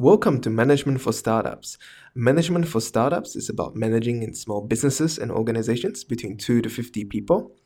Welcome 0.00 0.40
to 0.42 0.50
Management 0.50 1.00
for 1.00 1.12
Startups. 1.12 1.76
Management 2.14 2.68
for 2.68 2.80
Startups 2.80 3.34
is 3.34 3.48
about 3.48 3.74
managing 3.74 4.22
in 4.22 4.32
small 4.32 4.60
businesses 4.60 5.18
and 5.18 5.28
organizations 5.28 6.04
between 6.04 6.36
2 6.36 6.62
to 6.62 6.68
50 6.68 7.06
people. 7.06 7.56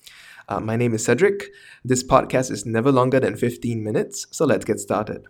Uh, 0.49 0.59
my 0.59 0.77
name 0.77 0.95
is 0.95 1.05
Cedric. 1.05 1.51
This 1.85 2.03
podcast 2.03 2.51
is 2.51 2.65
never 2.65 2.91
longer 2.91 3.21
than 3.21 3.37
15 3.37 3.85
minutes, 3.85 4.27
so 4.31 4.47
let's 4.47 4.65
get 4.65 4.81
started. 4.81 5.27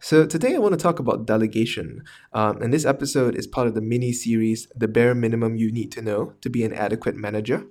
So, 0.00 0.24
today 0.24 0.54
I 0.54 0.58
want 0.58 0.72
to 0.72 0.78
talk 0.78 0.98
about 0.98 1.26
delegation. 1.26 2.02
Um, 2.32 2.62
and 2.62 2.72
this 2.72 2.86
episode 2.86 3.34
is 3.34 3.46
part 3.46 3.66
of 3.66 3.74
the 3.74 3.82
mini 3.82 4.14
series, 4.14 4.68
The 4.74 4.88
Bare 4.88 5.14
Minimum 5.14 5.56
You 5.56 5.70
Need 5.70 5.92
to 5.92 6.00
Know 6.00 6.32
to 6.40 6.48
Be 6.48 6.64
an 6.64 6.72
Adequate 6.72 7.14
Manager. 7.14 7.66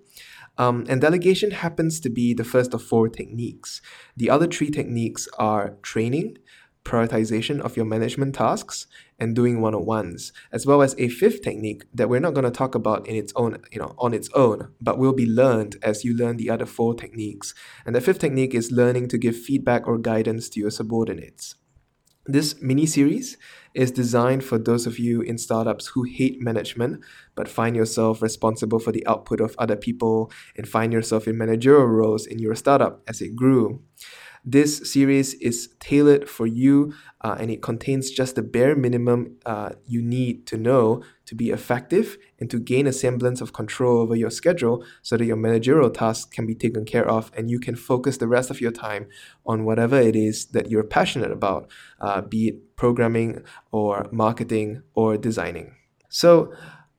Um, 0.60 0.86
and 0.88 1.02
delegation 1.02 1.50
happens 1.50 2.00
to 2.02 2.12
be 2.12 2.36
the 2.36 2.44
first 2.44 2.76
of 2.76 2.84
four 2.84 3.10
techniques. 3.10 3.82
The 4.16 4.30
other 4.30 4.46
three 4.46 4.70
techniques 4.70 5.28
are 5.40 5.78
training, 5.82 6.38
prioritization 6.84 7.60
of 7.62 7.76
your 7.78 7.86
management 7.86 8.36
tasks 8.36 8.88
and 9.20 9.36
doing 9.36 9.62
one-on-ones 9.62 10.34
as 10.52 10.66
well 10.66 10.82
as 10.82 10.96
a 10.98 11.10
fifth 11.10 11.42
technique 11.42 11.84
that 11.94 12.10
we're 12.10 12.20
not 12.20 12.34
going 12.34 12.44
to 12.44 12.52
talk 12.52 12.74
about 12.74 13.08
in 13.08 13.16
its 13.16 13.32
own 13.36 13.58
you 13.72 13.80
know 13.80 13.94
on 14.00 14.14
its 14.14 14.30
own 14.34 14.72
but 14.82 14.98
will 14.98 15.14
be 15.14 15.26
learned 15.26 15.76
as 15.84 16.04
you 16.04 16.16
learn 16.16 16.38
the 16.38 16.50
other 16.50 16.66
four 16.66 16.94
techniques 16.96 17.54
and 17.86 17.96
the 17.96 18.02
fifth 18.02 18.20
technique 18.20 18.56
is 18.56 18.72
learning 18.72 19.08
to 19.08 19.18
give 19.18 19.36
feedback 19.38 19.88
or 19.88 19.98
guidance 19.98 20.50
to 20.50 20.60
your 20.60 20.72
subordinates 20.72 21.56
this 22.26 22.62
mini 22.62 22.86
series 22.86 23.38
is 23.74 23.92
designed 23.92 24.44
for 24.44 24.60
those 24.60 24.86
of 24.86 25.00
you 25.00 25.22
in 25.22 25.38
startups 25.38 25.88
who 25.88 26.04
hate 26.04 26.40
management 26.40 27.02
but 27.36 27.48
find 27.48 27.76
yourself 27.76 28.22
responsible 28.22 28.80
for 28.80 28.92
the 28.92 29.06
output 29.08 29.42
of 29.42 29.56
other 29.58 29.76
people 29.76 30.32
and 30.56 30.68
find 30.68 30.94
yourself 30.94 31.28
in 31.28 31.38
managerial 31.38 31.86
roles 31.86 32.26
in 32.26 32.38
your 32.38 32.54
startup 32.54 33.02
as 33.08 33.22
it 33.22 33.36
grew. 33.36 33.82
This 34.44 34.92
series 34.92 35.36
is 35.36 35.70
tailored 35.80 36.28
for 36.28 36.48
you 36.48 36.94
uh, 37.22 37.36
and 37.40 37.52
it 37.52 37.62
contains 37.62 38.10
just 38.10 38.36
the 38.36 38.42
bare 38.42 38.76
minimum 38.76 39.38
uh, 39.46 39.70
you 39.86 40.02
need 40.02 40.48
to 40.48 40.58
know 40.58 41.04
to 41.26 41.36
be 41.36 41.52
effective 41.52 42.18
and 42.40 42.50
to 42.50 42.60
gain 42.60 42.88
a 42.88 42.94
semblance 42.94 43.40
of 43.40 43.54
control 43.54 44.00
over 44.00 44.16
your 44.16 44.32
schedule 44.32 44.84
so 45.04 45.16
that 45.16 45.26
your 45.26 45.36
managerial 45.36 45.92
tasks 45.92 46.26
can 46.26 46.48
be 46.48 46.56
taken 46.56 46.86
care 46.86 47.08
of 47.08 47.32
and 47.38 47.52
you 47.52 47.60
can 47.60 47.76
focus 47.76 48.18
the 48.18 48.28
rest 48.28 48.50
of 48.50 48.60
your 48.60 48.72
time 48.72 49.08
on 49.46 49.64
whatever 49.64 50.00
it 50.00 50.16
is 50.16 50.48
that 50.48 50.72
you're 50.72 50.84
passionate 50.84 51.32
about, 51.32 51.70
uh, 52.00 52.22
be 52.22 52.48
it 52.48 52.76
programming 52.76 53.44
or 53.72 54.08
marketing 54.12 54.82
or 54.96 55.18
designing. 55.18 55.76
So, 56.10 56.52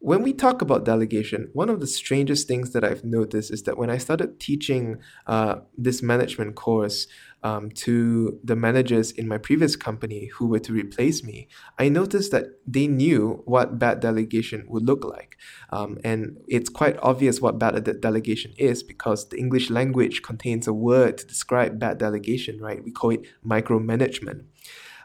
when 0.02 0.22
we 0.24 0.32
talk 0.32 0.60
about 0.62 0.84
delegation, 0.84 1.48
one 1.52 1.68
of 1.68 1.78
the 1.78 1.86
strangest 1.86 2.48
things 2.48 2.72
that 2.72 2.82
I've 2.82 3.04
noticed 3.04 3.52
is 3.52 3.62
that 3.62 3.78
when 3.78 3.88
I 3.88 3.98
started 3.98 4.40
teaching 4.40 4.98
uh, 5.28 5.60
this 5.78 6.02
management 6.02 6.56
course 6.56 7.06
um, 7.44 7.70
to 7.70 8.36
the 8.42 8.56
managers 8.56 9.12
in 9.12 9.28
my 9.28 9.38
previous 9.38 9.76
company 9.76 10.26
who 10.34 10.48
were 10.48 10.58
to 10.58 10.72
replace 10.72 11.22
me, 11.22 11.46
I 11.78 11.88
noticed 11.88 12.32
that 12.32 12.46
they 12.66 12.88
knew 12.88 13.42
what 13.44 13.78
bad 13.78 14.00
delegation 14.00 14.64
would 14.66 14.84
look 14.84 15.04
like. 15.04 15.36
Um, 15.70 15.98
and 16.02 16.36
it's 16.48 16.68
quite 16.68 16.98
obvious 17.00 17.40
what 17.40 17.60
bad 17.60 17.84
de- 17.84 17.94
delegation 17.94 18.54
is 18.58 18.82
because 18.82 19.28
the 19.28 19.38
English 19.38 19.70
language 19.70 20.22
contains 20.22 20.66
a 20.66 20.72
word 20.72 21.18
to 21.18 21.26
describe 21.26 21.78
bad 21.78 21.98
delegation, 21.98 22.60
right? 22.60 22.82
We 22.82 22.90
call 22.90 23.10
it 23.10 23.26
micromanagement. 23.46 24.46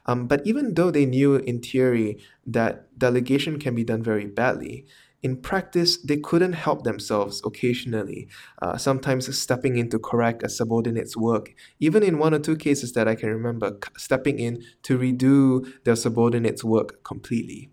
Um, 0.08 0.28
but 0.28 0.42
even 0.46 0.74
though 0.74 0.92
they 0.92 1.06
knew 1.06 1.36
in 1.36 1.62
theory 1.62 2.20
that 2.46 2.98
delegation 2.98 3.60
can 3.60 3.76
be 3.76 3.84
done 3.84 4.02
very 4.02 4.26
badly, 4.26 4.86
in 5.24 5.38
practice, 5.42 5.98
they 5.98 6.18
couldn't 6.18 6.54
help 6.54 6.84
themselves 6.84 7.42
occasionally, 7.44 8.30
uh, 8.62 8.78
sometimes 8.78 9.36
stepping 9.38 9.76
in 9.76 9.90
to 9.90 10.00
correct 10.00 10.44
a 10.44 10.50
subordinate's 10.50 11.18
work. 11.18 11.54
Even 11.80 12.04
in 12.04 12.20
one 12.20 12.34
or 12.34 12.40
two 12.40 12.56
cases 12.56 12.94
that 12.94 13.08
I 13.08 13.16
can 13.16 13.30
remember, 13.30 13.78
stepping 13.98 14.40
in 14.40 14.64
to 14.84 14.98
redo 14.98 15.68
their 15.84 15.96
subordinate's 15.96 16.64
work 16.64 17.04
completely. 17.04 17.72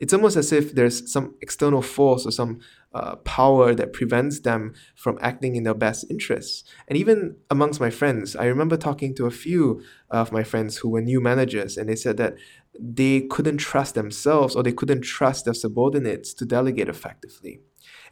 It's 0.00 0.12
almost 0.12 0.36
as 0.36 0.52
if 0.52 0.74
there's 0.74 1.10
some 1.12 1.34
external 1.40 1.82
force 1.82 2.26
or 2.26 2.30
some 2.30 2.60
uh, 2.94 3.16
power 3.16 3.74
that 3.74 3.92
prevents 3.92 4.40
them 4.40 4.72
from 4.94 5.18
acting 5.20 5.56
in 5.56 5.64
their 5.64 5.74
best 5.74 6.04
interests. 6.08 6.64
And 6.88 6.96
even 6.96 7.36
amongst 7.50 7.80
my 7.80 7.90
friends, 7.90 8.36
I 8.36 8.46
remember 8.46 8.76
talking 8.76 9.14
to 9.16 9.26
a 9.26 9.30
few 9.30 9.82
of 10.10 10.32
my 10.32 10.44
friends 10.44 10.78
who 10.78 10.88
were 10.88 11.02
new 11.02 11.20
managers, 11.20 11.76
and 11.76 11.88
they 11.88 11.96
said 11.96 12.16
that 12.18 12.36
they 12.78 13.22
couldn't 13.22 13.58
trust 13.58 13.94
themselves 13.94 14.54
or 14.56 14.62
they 14.62 14.72
couldn't 14.72 15.02
trust 15.02 15.44
their 15.44 15.54
subordinates 15.54 16.32
to 16.34 16.44
delegate 16.44 16.88
effectively. 16.88 17.60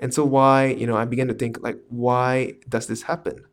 And 0.01 0.13
so, 0.13 0.25
why, 0.25 0.67
you 0.67 0.87
know, 0.87 0.97
I 0.97 1.05
began 1.05 1.29
to 1.29 1.35
think, 1.35 1.63
like, 1.63 1.79
why 1.89 2.55
does 2.69 2.87
this 2.89 3.03
happen? 3.03 3.45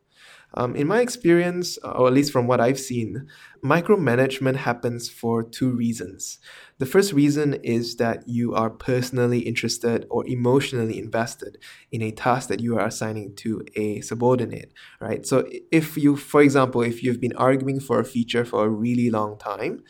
Um, 0.54 0.74
in 0.74 0.86
my 0.86 1.00
experience, 1.00 1.78
or 1.78 2.08
at 2.08 2.12
least 2.12 2.32
from 2.32 2.46
what 2.46 2.60
I've 2.60 2.78
seen, 2.80 3.28
micromanagement 3.62 4.56
happens 4.56 5.08
for 5.08 5.42
two 5.42 5.70
reasons. 5.70 6.38
The 6.78 6.86
first 6.86 7.12
reason 7.12 7.54
is 7.62 7.96
that 7.96 8.26
you 8.26 8.54
are 8.54 8.70
personally 8.70 9.40
interested 9.40 10.06
or 10.10 10.26
emotionally 10.26 10.98
invested 10.98 11.58
in 11.92 12.02
a 12.02 12.10
task 12.10 12.48
that 12.48 12.60
you 12.60 12.78
are 12.78 12.86
assigning 12.86 13.34
to 13.36 13.62
a 13.76 14.00
subordinate, 14.00 14.72
right? 15.00 15.26
So, 15.26 15.46
if 15.70 15.96
you, 15.96 16.16
for 16.16 16.40
example, 16.40 16.82
if 16.82 17.02
you've 17.02 17.20
been 17.20 17.36
arguing 17.36 17.80
for 17.80 18.00
a 18.00 18.04
feature 18.04 18.44
for 18.44 18.64
a 18.64 18.68
really 18.68 19.10
long 19.10 19.38
time, 19.38 19.84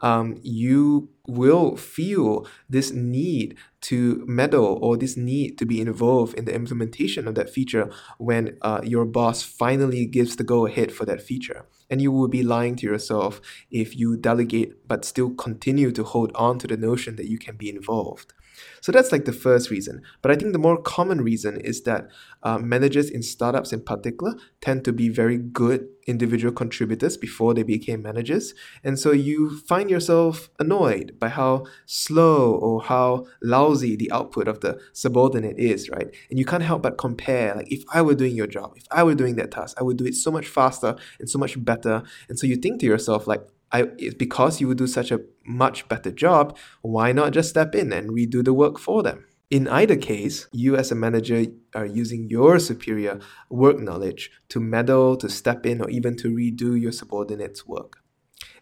um, 0.00 0.38
you 0.42 1.08
will 1.26 1.76
feel 1.76 2.46
this 2.68 2.92
need 2.92 3.56
to 3.80 4.24
meddle 4.26 4.78
or 4.82 4.96
this 4.96 5.16
need 5.16 5.58
to 5.58 5.66
be 5.66 5.80
involved 5.80 6.34
in 6.34 6.44
the 6.44 6.54
implementation 6.54 7.26
of 7.26 7.34
that 7.34 7.50
feature 7.50 7.90
when 8.18 8.56
uh, 8.62 8.80
your 8.84 9.04
boss 9.04 9.42
finally 9.42 10.06
gives 10.06 10.36
the 10.36 10.44
go 10.44 10.66
ahead 10.66 10.92
for 10.92 11.04
that 11.04 11.22
feature. 11.22 11.66
And 11.88 12.02
you 12.02 12.12
will 12.12 12.28
be 12.28 12.42
lying 12.42 12.76
to 12.76 12.86
yourself 12.86 13.40
if 13.70 13.96
you 13.96 14.16
delegate 14.16 14.86
but 14.88 15.04
still 15.04 15.30
continue 15.30 15.92
to 15.92 16.04
hold 16.04 16.32
on 16.34 16.58
to 16.60 16.66
the 16.66 16.76
notion 16.76 17.16
that 17.16 17.28
you 17.28 17.38
can 17.38 17.56
be 17.56 17.70
involved. 17.70 18.32
So 18.86 18.92
that's 18.92 19.10
like 19.10 19.24
the 19.24 19.32
first 19.32 19.68
reason. 19.68 20.02
But 20.22 20.30
I 20.30 20.36
think 20.36 20.52
the 20.52 20.60
more 20.60 20.80
common 20.80 21.20
reason 21.20 21.60
is 21.60 21.82
that 21.82 22.08
uh, 22.44 22.58
managers 22.58 23.10
in 23.10 23.20
startups 23.20 23.72
in 23.72 23.80
particular 23.80 24.36
tend 24.60 24.84
to 24.84 24.92
be 24.92 25.08
very 25.08 25.38
good 25.38 25.88
individual 26.06 26.54
contributors 26.54 27.16
before 27.16 27.52
they 27.52 27.64
became 27.64 28.00
managers. 28.00 28.54
And 28.84 28.96
so 28.96 29.10
you 29.10 29.58
find 29.58 29.90
yourself 29.90 30.50
annoyed 30.60 31.16
by 31.18 31.30
how 31.30 31.64
slow 31.86 32.52
or 32.52 32.80
how 32.80 33.26
lousy 33.42 33.96
the 33.96 34.12
output 34.12 34.46
of 34.46 34.60
the 34.60 34.80
subordinate 34.92 35.58
is, 35.58 35.90
right? 35.90 36.14
And 36.30 36.38
you 36.38 36.44
can't 36.44 36.62
help 36.62 36.82
but 36.82 36.96
compare. 36.96 37.56
Like, 37.56 37.72
if 37.72 37.82
I 37.92 38.02
were 38.02 38.14
doing 38.14 38.36
your 38.36 38.46
job, 38.46 38.74
if 38.76 38.84
I 38.92 39.02
were 39.02 39.16
doing 39.16 39.34
that 39.34 39.50
task, 39.50 39.76
I 39.80 39.82
would 39.82 39.96
do 39.96 40.06
it 40.06 40.14
so 40.14 40.30
much 40.30 40.46
faster 40.46 40.94
and 41.18 41.28
so 41.28 41.40
much 41.40 41.62
better. 41.64 42.04
And 42.28 42.38
so 42.38 42.46
you 42.46 42.54
think 42.54 42.78
to 42.82 42.86
yourself, 42.86 43.26
like, 43.26 43.42
I, 43.76 43.82
because 44.16 44.60
you 44.60 44.68
would 44.68 44.78
do 44.78 44.86
such 44.86 45.10
a 45.10 45.20
much 45.44 45.88
better 45.88 46.10
job, 46.10 46.56
why 46.82 47.12
not 47.12 47.32
just 47.32 47.50
step 47.50 47.74
in 47.74 47.92
and 47.92 48.10
redo 48.10 48.44
the 48.44 48.54
work 48.54 48.78
for 48.78 49.02
them? 49.02 49.26
In 49.48 49.68
either 49.68 49.96
case, 49.96 50.48
you 50.52 50.76
as 50.76 50.90
a 50.90 50.96
manager 50.96 51.46
are 51.74 51.86
using 51.86 52.28
your 52.28 52.58
superior 52.58 53.20
work 53.48 53.78
knowledge 53.78 54.30
to 54.48 54.58
meddle, 54.58 55.16
to 55.18 55.28
step 55.28 55.64
in, 55.64 55.80
or 55.80 55.88
even 55.88 56.16
to 56.16 56.28
redo 56.28 56.80
your 56.80 56.92
subordinate's 56.92 57.66
work. 57.66 57.98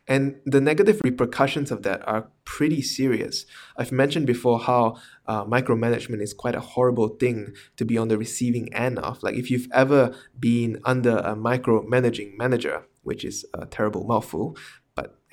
And 0.07 0.37
the 0.45 0.61
negative 0.61 1.01
repercussions 1.03 1.71
of 1.71 1.83
that 1.85 2.07
are 2.07 2.29
pretty 2.45 2.83
serious. 2.83 3.47
I've 3.79 3.93
mentioned 3.93 4.27
before 4.27 4.61
how 4.61 4.97
uh, 5.27 5.47
micromanagement 5.47 6.21
is 6.21 6.35
quite 6.35 6.55
a 6.55 6.61
horrible 6.61 7.09
thing 7.09 7.55
to 7.77 7.87
be 7.87 7.97
on 7.97 8.09
the 8.09 8.19
receiving 8.19 8.73
end 8.75 8.99
of. 8.99 9.23
Like, 9.23 9.37
if 9.37 9.51
you've 9.51 9.69
ever 9.73 10.15
been 10.39 10.79
under 10.85 11.17
a 11.17 11.35
micromanaging 11.35 12.37
manager, 12.37 12.85
which 13.03 13.25
is 13.25 13.47
a 13.55 13.65
terrible 13.65 14.05
mouthful, 14.05 14.59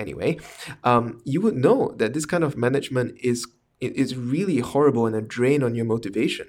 anyway, 0.02 0.38
um, 0.84 1.22
you 1.24 1.40
would 1.42 1.56
know 1.56 1.94
that 1.98 2.14
this 2.14 2.26
kind 2.26 2.44
of 2.44 2.58
management 2.58 3.18
is 3.22 3.48
is 3.80 4.16
really 4.16 4.60
horrible 4.60 5.08
and 5.08 5.16
a 5.16 5.22
drain 5.22 5.64
on 5.64 5.74
your 5.74 5.86
motivation. 5.86 6.48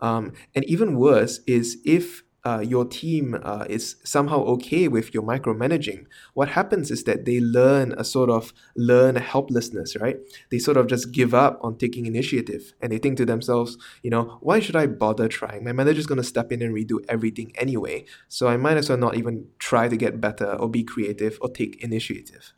Um, 0.00 0.32
and 0.54 0.64
even 0.66 0.96
worse 0.96 1.40
is 1.46 1.78
if 1.84 2.22
uh, 2.44 2.60
your 2.60 2.84
team 2.84 3.36
uh, 3.42 3.64
is 3.68 3.96
somehow 4.04 4.38
okay 4.54 4.86
with 4.88 5.12
your 5.12 5.22
micromanaging, 5.22 6.06
what 6.34 6.48
happens 6.50 6.90
is 6.90 7.04
that 7.04 7.24
they 7.24 7.40
learn 7.40 7.92
a 7.98 8.04
sort 8.04 8.30
of 8.30 8.52
learn 8.76 9.16
helplessness, 9.16 9.96
right? 9.96 10.16
They 10.50 10.58
sort 10.58 10.76
of 10.76 10.86
just 10.86 11.12
give 11.12 11.34
up 11.34 11.58
on 11.62 11.76
taking 11.76 12.06
initiative 12.06 12.72
and 12.80 12.92
they 12.92 12.98
think 12.98 13.18
to 13.18 13.26
themselves, 13.26 13.76
you 14.02 14.10
know, 14.10 14.38
why 14.40 14.60
should 14.60 14.76
I 14.76 14.86
bother 14.86 15.28
trying? 15.28 15.64
My 15.64 15.72
manager's 15.72 16.06
going 16.06 16.22
to 16.22 16.24
step 16.24 16.52
in 16.52 16.62
and 16.62 16.74
redo 16.74 17.04
everything 17.08 17.52
anyway. 17.56 18.04
So 18.28 18.46
I 18.48 18.56
might 18.56 18.76
as 18.76 18.88
well 18.88 18.98
not 18.98 19.16
even 19.16 19.48
try 19.58 19.88
to 19.88 19.96
get 19.96 20.20
better 20.20 20.52
or 20.52 20.70
be 20.70 20.84
creative 20.84 21.38
or 21.42 21.48
take 21.50 21.82
initiative. 21.82 22.52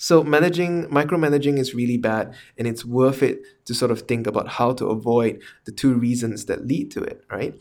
So 0.00 0.24
managing 0.24 0.86
micromanaging 0.86 1.58
is 1.58 1.74
really 1.74 1.98
bad 1.98 2.34
and 2.56 2.66
it's 2.66 2.86
worth 2.86 3.22
it 3.22 3.42
to 3.66 3.74
sort 3.74 3.90
of 3.90 4.00
think 4.00 4.26
about 4.26 4.48
how 4.48 4.72
to 4.72 4.86
avoid 4.86 5.42
the 5.66 5.72
two 5.72 5.92
reasons 5.92 6.46
that 6.46 6.66
lead 6.66 6.90
to 6.92 7.02
it, 7.02 7.22
right? 7.30 7.60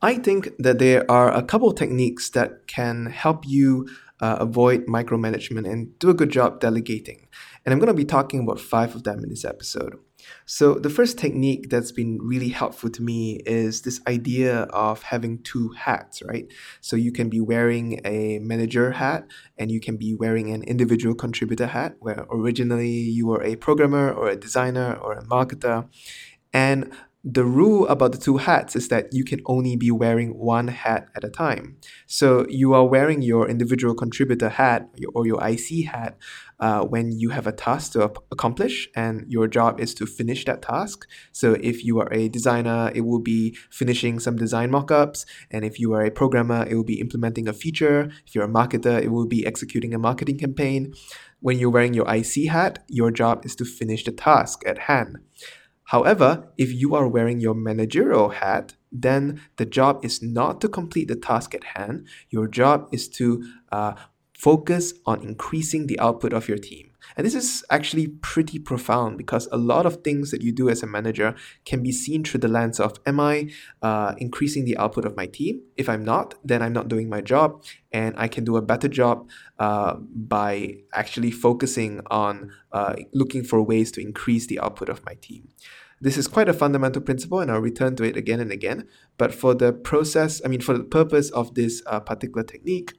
I 0.00 0.14
think 0.14 0.48
that 0.58 0.78
there 0.78 1.08
are 1.10 1.30
a 1.30 1.42
couple 1.42 1.70
techniques 1.74 2.30
that 2.30 2.66
can 2.68 3.04
help 3.04 3.46
you 3.46 3.86
uh, 4.22 4.38
avoid 4.40 4.86
micromanagement 4.86 5.70
and 5.70 5.96
do 5.98 6.08
a 6.08 6.14
good 6.14 6.30
job 6.30 6.58
delegating. 6.58 7.28
And 7.66 7.74
I'm 7.74 7.78
going 7.78 7.88
to 7.88 7.94
be 7.94 8.06
talking 8.06 8.40
about 8.40 8.60
five 8.60 8.94
of 8.94 9.04
them 9.04 9.22
in 9.22 9.28
this 9.28 9.44
episode. 9.44 9.98
So, 10.46 10.74
the 10.74 10.90
first 10.90 11.18
technique 11.18 11.68
that's 11.70 11.92
been 11.92 12.18
really 12.20 12.48
helpful 12.48 12.90
to 12.90 13.02
me 13.02 13.40
is 13.46 13.82
this 13.82 14.00
idea 14.06 14.62
of 14.72 15.02
having 15.02 15.42
two 15.42 15.70
hats, 15.70 16.22
right? 16.22 16.46
So, 16.80 16.96
you 16.96 17.12
can 17.12 17.28
be 17.28 17.40
wearing 17.40 18.00
a 18.04 18.38
manager 18.38 18.92
hat 18.92 19.26
and 19.56 19.70
you 19.70 19.80
can 19.80 19.96
be 19.96 20.14
wearing 20.14 20.50
an 20.50 20.62
individual 20.64 21.14
contributor 21.14 21.66
hat, 21.66 21.96
where 22.00 22.26
originally 22.30 22.90
you 22.90 23.26
were 23.26 23.42
a 23.42 23.56
programmer 23.56 24.10
or 24.12 24.28
a 24.28 24.36
designer 24.36 24.94
or 24.94 25.12
a 25.12 25.24
marketer. 25.24 25.88
And 26.52 26.92
the 27.24 27.44
rule 27.44 27.86
about 27.88 28.12
the 28.12 28.18
two 28.18 28.36
hats 28.36 28.76
is 28.76 28.88
that 28.88 29.12
you 29.12 29.24
can 29.24 29.40
only 29.46 29.74
be 29.74 29.90
wearing 29.90 30.38
one 30.38 30.68
hat 30.68 31.08
at 31.16 31.24
a 31.24 31.28
time. 31.28 31.76
So 32.06 32.46
you 32.48 32.74
are 32.74 32.86
wearing 32.86 33.22
your 33.22 33.48
individual 33.48 33.94
contributor 33.94 34.48
hat 34.48 34.88
or 35.14 35.26
your 35.26 35.44
IC 35.44 35.86
hat 35.86 36.16
uh, 36.60 36.82
when 36.84 37.10
you 37.10 37.30
have 37.30 37.48
a 37.48 37.52
task 37.52 37.92
to 37.92 38.02
accomplish 38.30 38.88
and 38.94 39.24
your 39.28 39.48
job 39.48 39.80
is 39.80 39.94
to 39.94 40.06
finish 40.06 40.44
that 40.44 40.62
task. 40.62 41.08
So 41.32 41.54
if 41.60 41.84
you 41.84 41.98
are 41.98 42.12
a 42.12 42.28
designer, 42.28 42.92
it 42.94 43.00
will 43.00 43.20
be 43.20 43.56
finishing 43.68 44.20
some 44.20 44.36
design 44.36 44.70
mockups. 44.70 45.26
And 45.50 45.64
if 45.64 45.80
you 45.80 45.92
are 45.94 46.04
a 46.04 46.12
programmer, 46.12 46.66
it 46.68 46.76
will 46.76 46.84
be 46.84 47.00
implementing 47.00 47.48
a 47.48 47.52
feature. 47.52 48.12
If 48.26 48.36
you're 48.36 48.44
a 48.44 48.48
marketer, 48.48 49.02
it 49.02 49.08
will 49.08 49.26
be 49.26 49.44
executing 49.44 49.92
a 49.92 49.98
marketing 49.98 50.38
campaign. 50.38 50.94
When 51.40 51.58
you're 51.58 51.70
wearing 51.70 51.94
your 51.94 52.08
IC 52.12 52.48
hat, 52.48 52.84
your 52.88 53.10
job 53.10 53.44
is 53.44 53.56
to 53.56 53.64
finish 53.64 54.04
the 54.04 54.12
task 54.12 54.62
at 54.66 54.78
hand. 54.78 55.18
However, 55.88 56.52
if 56.58 56.70
you 56.70 56.94
are 56.94 57.08
wearing 57.08 57.40
your 57.40 57.54
managerial 57.54 58.28
hat, 58.28 58.74
then 58.92 59.40
the 59.56 59.64
job 59.64 60.04
is 60.04 60.22
not 60.22 60.60
to 60.60 60.68
complete 60.68 61.08
the 61.08 61.16
task 61.16 61.54
at 61.54 61.64
hand. 61.64 62.06
Your 62.28 62.46
job 62.46 62.88
is 62.92 63.08
to 63.20 63.42
uh, 63.72 63.94
focus 64.38 64.94
on 65.04 65.20
increasing 65.22 65.88
the 65.88 65.98
output 65.98 66.32
of 66.32 66.48
your 66.48 66.58
team. 66.58 66.90
And 67.16 67.26
this 67.26 67.34
is 67.34 67.64
actually 67.70 68.06
pretty 68.06 68.58
profound 68.58 69.18
because 69.18 69.48
a 69.50 69.56
lot 69.56 69.86
of 69.86 70.02
things 70.02 70.30
that 70.30 70.42
you 70.42 70.52
do 70.52 70.68
as 70.68 70.82
a 70.82 70.86
manager 70.86 71.34
can 71.64 71.82
be 71.82 71.90
seen 71.90 72.22
through 72.22 72.40
the 72.40 72.48
lens 72.48 72.78
of 72.78 72.98
Am 73.06 73.18
I 73.18 73.50
uh, 73.82 74.14
increasing 74.18 74.64
the 74.64 74.76
output 74.76 75.04
of 75.04 75.16
my 75.16 75.26
team? 75.26 75.62
If 75.76 75.88
I'm 75.88 76.04
not, 76.04 76.34
then 76.44 76.62
I'm 76.62 76.72
not 76.72 76.88
doing 76.88 77.08
my 77.08 77.20
job. 77.20 77.64
And 77.92 78.14
I 78.16 78.28
can 78.28 78.44
do 78.44 78.56
a 78.56 78.62
better 78.62 78.88
job 78.88 79.28
uh, 79.58 79.94
by 79.94 80.76
actually 80.92 81.30
focusing 81.30 82.02
on 82.10 82.52
uh, 82.70 82.94
looking 83.12 83.42
for 83.42 83.60
ways 83.62 83.90
to 83.92 84.00
increase 84.00 84.46
the 84.46 84.60
output 84.60 84.88
of 84.88 85.04
my 85.04 85.14
team. 85.14 85.48
This 86.00 86.16
is 86.16 86.28
quite 86.28 86.48
a 86.48 86.52
fundamental 86.52 87.02
principle, 87.02 87.40
and 87.40 87.50
I'll 87.50 87.60
return 87.60 87.96
to 87.96 88.04
it 88.04 88.16
again 88.16 88.38
and 88.38 88.52
again. 88.52 88.86
But 89.16 89.34
for 89.34 89.52
the 89.52 89.72
process, 89.72 90.40
I 90.44 90.48
mean, 90.48 90.60
for 90.60 90.78
the 90.78 90.84
purpose 90.84 91.30
of 91.30 91.54
this 91.54 91.82
uh, 91.86 91.98
particular 91.98 92.44
technique, 92.44 92.92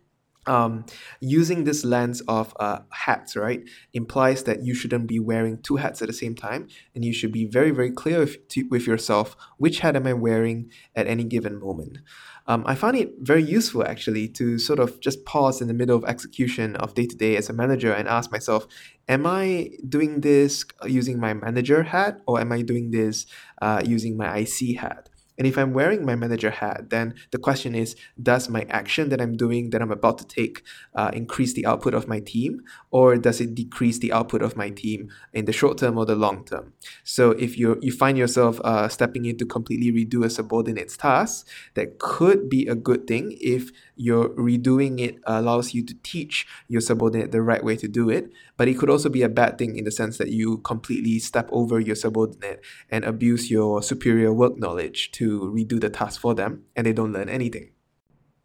um, 0.49 0.85
using 1.21 1.63
this 1.63 1.85
lens 1.85 2.21
of 2.21 2.53
uh, 2.59 2.79
hats, 2.91 3.35
right, 3.35 3.61
implies 3.93 4.43
that 4.43 4.63
you 4.63 4.73
shouldn't 4.73 5.07
be 5.07 5.19
wearing 5.19 5.61
two 5.61 5.75
hats 5.75 6.01
at 6.01 6.07
the 6.07 6.13
same 6.13 6.35
time, 6.35 6.67
and 6.95 7.05
you 7.05 7.13
should 7.13 7.31
be 7.31 7.45
very, 7.45 7.69
very 7.69 7.91
clear 7.91 8.19
with, 8.19 8.47
to, 8.49 8.67
with 8.69 8.87
yourself 8.87 9.37
which 9.57 9.79
hat 9.79 9.95
am 9.95 10.07
I 10.07 10.13
wearing 10.13 10.71
at 10.95 11.05
any 11.05 11.23
given 11.23 11.59
moment. 11.59 11.99
Um, 12.47 12.63
I 12.65 12.73
find 12.73 12.97
it 12.97 13.13
very 13.19 13.43
useful 13.43 13.85
actually 13.85 14.27
to 14.29 14.57
sort 14.57 14.79
of 14.79 14.99
just 14.99 15.23
pause 15.23 15.61
in 15.61 15.67
the 15.67 15.73
middle 15.73 15.95
of 15.95 16.03
execution 16.05 16.75
of 16.77 16.95
day 16.95 17.05
to 17.05 17.15
day 17.15 17.37
as 17.37 17.47
a 17.47 17.53
manager 17.53 17.93
and 17.93 18.07
ask 18.07 18.31
myself, 18.31 18.65
am 19.07 19.27
I 19.27 19.69
doing 19.87 20.21
this 20.21 20.65
using 20.83 21.19
my 21.19 21.35
manager 21.35 21.83
hat 21.83 22.21
or 22.25 22.39
am 22.39 22.51
I 22.51 22.63
doing 22.63 22.89
this 22.89 23.27
uh, 23.61 23.83
using 23.85 24.17
my 24.17 24.39
IC 24.39 24.79
hat? 24.79 25.09
And 25.39 25.47
if 25.47 25.57
I'm 25.57 25.73
wearing 25.73 26.05
my 26.05 26.15
manager 26.15 26.51
hat, 26.51 26.89
then 26.89 27.15
the 27.31 27.37
question 27.39 27.73
is 27.73 27.95
Does 28.21 28.49
my 28.49 28.67
action 28.69 29.07
that 29.09 29.21
I'm 29.21 29.37
doing, 29.37 29.69
that 29.69 29.81
I'm 29.81 29.91
about 29.91 30.17
to 30.19 30.27
take, 30.27 30.63
uh, 30.93 31.11
increase 31.13 31.53
the 31.53 31.65
output 31.65 31.93
of 31.93 32.07
my 32.07 32.19
team? 32.19 32.61
Or 32.91 33.15
does 33.15 33.39
it 33.39 33.55
decrease 33.55 33.99
the 33.99 34.11
output 34.11 34.41
of 34.41 34.57
my 34.57 34.69
team 34.69 35.09
in 35.33 35.45
the 35.45 35.53
short 35.53 35.77
term 35.77 35.97
or 35.97 36.05
the 36.05 36.15
long 36.15 36.43
term? 36.43 36.73
So 37.03 37.31
if 37.31 37.57
you 37.57 37.79
you 37.81 37.93
find 37.93 38.17
yourself 38.17 38.59
uh, 38.65 38.89
stepping 38.89 39.25
in 39.25 39.37
to 39.37 39.45
completely 39.45 39.91
redo 39.91 40.25
a 40.25 40.29
subordinate's 40.29 40.97
task, 40.97 41.47
that 41.75 41.99
could 41.99 42.49
be 42.49 42.67
a 42.67 42.75
good 42.75 43.07
thing 43.07 43.37
if 43.39 43.71
you're 43.99 44.29
redoing 44.29 44.99
it 44.99 45.19
allows 45.25 45.73
you 45.73 45.85
to 45.85 45.93
teach 46.03 46.47
your 46.69 46.79
subordinate 46.79 47.31
the 47.31 47.41
right 47.41 47.63
way 47.63 47.75
to 47.75 47.87
do 47.87 48.09
it. 48.09 48.31
But 48.55 48.69
it 48.69 48.79
could 48.79 48.89
also 48.89 49.09
be 49.09 49.23
a 49.23 49.29
bad 49.29 49.57
thing 49.57 49.75
in 49.75 49.83
the 49.83 49.91
sense 49.91 50.17
that 50.17 50.29
you 50.29 50.59
completely 50.59 51.19
step 51.19 51.49
over 51.51 51.79
your 51.79 51.95
subordinate 51.95 52.63
and 52.89 53.03
abuse 53.03 53.51
your 53.51 53.83
superior 53.83 54.33
work 54.33 54.57
knowledge 54.57 55.11
to 55.13 55.41
redo 55.53 55.81
the 55.81 55.89
task 55.89 56.21
for 56.21 56.33
them 56.33 56.63
and 56.75 56.87
they 56.87 56.93
don't 56.93 57.11
learn 57.11 57.27
anything. 57.27 57.71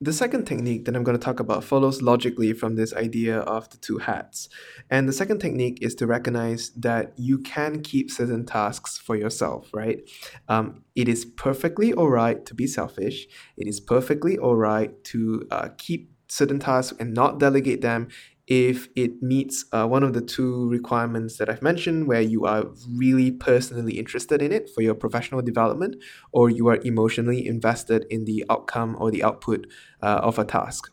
The 0.01 0.13
second 0.13 0.45
technique 0.45 0.85
that 0.85 0.97
I'm 0.97 1.05
going 1.05 1.17
to 1.17 1.25
talk 1.25 1.41
about 1.41 1.65
follows 1.65 2.03
logically 2.03 2.53
from 2.53 2.75
this 2.75 2.93
idea 2.95 3.39
of 3.39 3.71
the 3.71 3.77
two 3.77 3.99
hats. 3.99 4.49
And 4.91 5.09
the 5.09 5.13
second 5.13 5.39
technique 5.39 5.79
is 5.81 5.95
to 5.97 6.07
recognize 6.07 6.71
that 6.71 7.13
you 7.17 7.39
can 7.39 7.81
keep 7.81 8.11
certain 8.11 8.45
tasks 8.45 8.99
for 8.99 9.17
yourself, 9.17 9.71
right? 9.73 10.01
Um, 10.49 10.83
it 10.95 11.09
is 11.09 11.25
perfectly 11.25 11.93
all 11.93 12.11
right 12.11 12.45
to 12.45 12.55
be 12.55 12.67
selfish. 12.67 13.27
It 13.57 13.69
is 13.69 13.81
perfectly 13.81 14.37
all 14.37 14.57
right 14.57 15.03
to 15.05 15.47
uh, 15.51 15.69
keep 15.79 16.11
certain 16.29 16.59
tasks 16.59 16.97
and 16.99 17.15
not 17.15 17.39
delegate 17.39 17.81
them 17.81 18.09
if 18.47 18.89
it 18.95 19.23
meets 19.23 19.65
uh, 19.73 19.87
one 19.87 20.03
of 20.03 20.13
the 20.13 20.21
two 20.21 20.69
requirements 20.69 21.39
that 21.39 21.49
I've 21.49 21.63
mentioned, 21.63 22.07
where 22.07 22.21
you 22.21 22.45
are 22.45 22.67
really 22.91 23.31
personally 23.31 23.99
interested 23.99 24.43
in 24.43 24.53
it 24.53 24.69
for 24.69 24.83
your 24.83 24.95
professional 24.95 25.43
development, 25.43 25.97
or 26.33 26.51
you 26.51 26.69
are 26.69 26.79
emotionally 26.85 27.47
invested 27.47 28.07
in 28.11 28.25
the 28.25 28.45
outcome 28.51 28.97
or 28.99 29.11
the 29.11 29.25
output 29.25 29.67
uh, 30.03 30.21
of 30.23 30.39
a 30.39 30.45
task. 30.45 30.91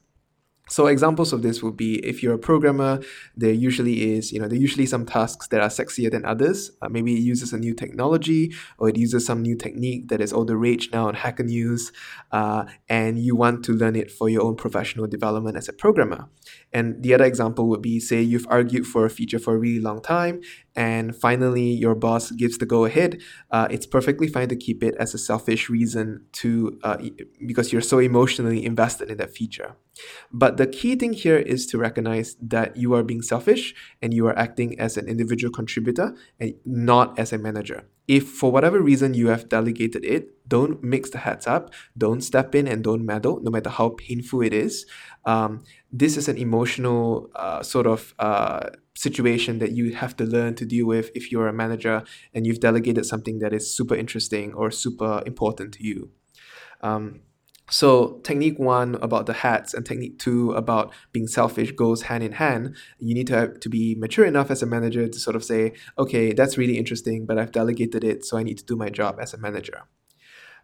So 0.70 0.88
examples 0.88 1.34
of 1.34 1.42
this 1.42 1.62
would 1.62 1.76
be 1.76 1.96
if 1.96 2.24
you're 2.24 2.36
a 2.36 2.40
programmer, 2.40 3.02
there 3.36 3.52
usually 3.52 4.14
is, 4.14 4.32
you 4.32 4.40
know, 4.40 4.48
there 4.48 4.58
usually 4.58 4.86
some 4.86 5.06
tasks 5.06 5.50
that 5.50 5.60
are 5.60 5.68
sexier 5.68 6.10
than 6.10 6.24
others. 6.24 6.72
Uh, 6.82 6.88
maybe 6.88 7.14
it 7.14 7.20
uses 7.20 7.52
a 7.52 7.58
new 7.58 7.74
technology 7.74 8.54
or 8.78 8.88
it 8.88 8.96
uses 8.96 9.26
some 9.26 9.42
new 9.42 9.58
technique 9.58 10.08
that 10.08 10.22
is 10.22 10.32
all 10.32 10.46
the 10.46 10.56
rage 10.56 10.90
now 10.94 11.10
on 11.10 11.16
Hacker 11.16 11.44
News, 11.44 11.92
uh, 12.32 12.64
and 12.88 13.20
you 13.20 13.36
want 13.36 13.66
to 13.66 13.74
learn 13.74 13.98
it 13.98 14.10
for 14.10 14.30
your 14.30 14.44
own 14.44 14.56
professional 14.56 15.08
development 15.08 15.58
as 15.58 15.68
a 15.68 15.74
programmer. 15.74 16.30
And 16.74 17.04
the 17.04 17.14
other 17.14 17.26
example 17.26 17.68
would 17.70 17.82
be, 17.82 18.00
say, 18.00 18.22
you've 18.22 18.48
argued 18.50 18.88
for 18.88 19.06
a 19.06 19.10
feature 19.10 19.40
for 19.40 19.56
a 19.56 19.58
really 19.58 19.82
long 19.82 20.02
time 20.02 20.42
and 20.76 21.16
finally 21.16 21.70
your 21.70 21.96
boss 21.96 22.32
gives 22.32 22.58
the 22.58 22.66
go 22.66 22.86
ahead, 22.86 23.22
uh, 23.52 23.68
it's 23.70 23.86
perfectly 23.86 24.28
fine 24.28 24.48
to 24.50 24.56
keep 24.56 24.84
it 24.84 24.96
as 24.96 25.14
a 25.14 25.18
selfish 25.18 25.70
reason 25.70 26.26
to 26.32 26.80
uh, 26.84 26.98
because 27.46 27.74
you're 27.74 27.82
so 27.82 28.00
emotionally 28.00 28.64
invested 28.66 29.12
in 29.12 29.18
that 29.18 29.36
feature. 29.36 29.76
But 30.32 30.58
the 30.58 30.68
key 30.68 30.96
thing 30.96 31.14
here 31.14 31.38
is 31.38 31.68
to 31.68 31.78
recognize 31.78 32.36
that 32.42 32.78
you 32.78 32.94
are 32.94 33.04
being 33.04 33.22
selfish 33.22 33.76
and 34.02 34.14
you 34.14 34.26
are 34.28 34.38
acting 34.38 34.80
as 34.80 34.98
an 34.98 35.08
individual 35.08 35.52
contributor 35.52 36.16
and 36.40 36.56
not 36.66 37.20
as 37.20 37.34
a 37.34 37.38
manager. 37.38 37.86
If 38.12 38.28
for 38.28 38.52
whatever 38.52 38.82
reason 38.82 39.14
you 39.14 39.28
have 39.30 39.48
delegated 39.48 40.04
it, 40.04 40.24
don't 40.46 40.84
mix 40.84 41.12
the 41.12 41.20
hats 41.20 41.48
up, 41.48 41.74
don't 41.98 42.20
step 42.20 42.54
in 42.54 42.68
and 42.68 42.84
don't 42.84 43.06
meddle, 43.06 43.40
no 43.42 43.50
matter 43.50 43.70
how 43.70 43.96
painful 43.98 44.42
it 44.42 44.54
is. 44.54 44.86
Um, 45.24 45.64
this 45.94 46.18
is 46.18 46.28
an 46.28 46.38
emotional 46.38 47.32
uh, 47.36 47.64
sort 47.64 47.88
of 47.88 48.14
uh, 48.20 48.72
situation 48.96 49.60
that 49.60 49.72
you 49.72 49.96
have 49.96 50.18
to 50.18 50.26
learn 50.26 50.56
to 50.56 50.66
deal 50.66 50.88
with 50.88 51.10
if 51.16 51.32
you're 51.32 51.48
a 51.48 51.54
manager 51.54 52.04
and 52.34 52.46
you've 52.46 52.60
delegated 52.60 53.06
something 53.06 53.40
that 53.40 53.54
is 53.54 53.74
super 53.74 53.96
interesting 53.96 54.54
or 54.56 54.72
super 54.72 55.24
important 55.26 55.74
to 55.76 55.86
you. 55.86 56.10
Um, 56.82 57.22
so 57.72 58.20
technique 58.24 58.60
one 58.60 58.96
about 58.96 59.26
the 59.26 59.34
hats 59.34 59.74
and 59.74 59.86
technique 59.86 60.20
two 60.20 60.52
about 60.52 60.94
being 61.14 61.28
selfish 61.28 61.72
goes 61.72 62.04
hand 62.04 62.24
in 62.24 62.34
hand. 62.34 62.76
You 63.00 63.16
need 63.16 63.28
to 63.28 63.36
have, 63.36 63.60
to 63.62 63.70
be 63.70 63.96
mature 63.96 64.26
enough 64.26 64.52
as 64.52 64.62
a 64.62 64.66
manager 64.66 65.08
to 65.08 65.20
sort 65.20 65.36
of 65.36 65.44
say, 65.44 65.74
okay, 65.98 66.34
that's 66.34 66.58
really 66.58 66.78
interesting, 66.78 67.26
but 67.26 67.40
I've 67.40 67.54
delegated 67.54 68.04
it, 68.04 68.26
so 68.26 68.38
I 68.38 68.44
need 68.44 68.58
to 68.58 68.66
do 68.66 68.76
my 68.76 68.90
job 68.90 69.18
as 69.22 69.34
a 69.34 69.38
manager. 69.38 69.84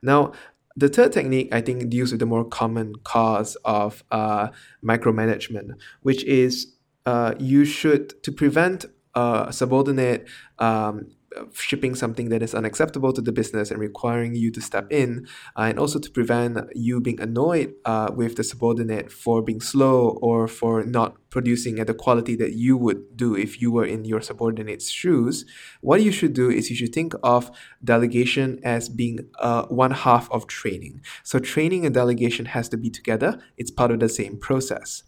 Now, 0.01 0.33
the 0.75 0.89
third 0.89 1.13
technique 1.13 1.49
I 1.51 1.61
think 1.61 1.89
deals 1.89 2.11
with 2.11 2.19
the 2.19 2.25
more 2.27 2.45
common 2.45 2.95
cause 3.03 3.55
of 3.65 4.03
uh, 4.11 4.49
micromanagement, 4.83 5.71
which 6.01 6.23
is 6.25 6.75
uh, 7.05 7.33
you 7.39 7.65
should 7.65 8.21
to 8.23 8.31
prevent 8.31 8.85
a 9.15 9.47
subordinate 9.51 10.27
um, 10.59 11.07
shipping 11.53 11.95
something 11.95 12.29
that 12.29 12.41
is 12.41 12.55
unacceptable 12.55 13.13
to 13.13 13.21
the 13.21 13.31
business 13.31 13.71
and 13.71 13.79
requiring 13.79 14.35
you 14.35 14.51
to 14.51 14.61
step 14.61 14.91
in, 14.91 15.27
uh, 15.55 15.61
and 15.61 15.79
also 15.79 15.99
to 15.99 16.09
prevent 16.09 16.57
you 16.75 16.99
being 16.99 17.19
annoyed 17.19 17.73
uh, 17.85 18.09
with 18.13 18.35
the 18.35 18.43
subordinate 18.43 19.11
for 19.11 19.41
being 19.41 19.61
slow 19.61 20.17
or 20.21 20.47
for 20.47 20.83
not 20.83 21.15
producing 21.29 21.79
at 21.79 21.87
the 21.87 21.93
quality 21.93 22.35
that 22.35 22.53
you 22.53 22.77
would 22.77 23.15
do 23.15 23.35
if 23.35 23.61
you 23.61 23.71
were 23.71 23.85
in 23.85 24.05
your 24.05 24.21
subordinate's 24.21 24.89
shoes. 24.89 25.45
What 25.81 26.01
you 26.01 26.11
should 26.11 26.33
do 26.33 26.49
is 26.49 26.69
you 26.69 26.75
should 26.75 26.93
think 26.93 27.13
of 27.23 27.51
delegation 27.83 28.59
as 28.63 28.89
being 28.89 29.19
uh, 29.39 29.63
one 29.63 29.91
half 29.91 30.31
of 30.31 30.47
training. 30.47 31.01
So, 31.23 31.39
training 31.39 31.85
and 31.85 31.93
delegation 31.93 32.45
has 32.45 32.69
to 32.69 32.77
be 32.77 32.89
together, 32.89 33.39
it's 33.57 33.71
part 33.71 33.91
of 33.91 33.99
the 33.99 34.09
same 34.09 34.37
process. 34.37 35.03